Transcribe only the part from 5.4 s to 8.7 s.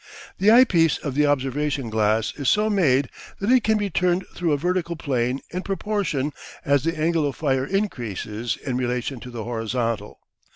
in proportion as the angle of fire increases